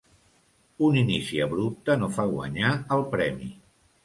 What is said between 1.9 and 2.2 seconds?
no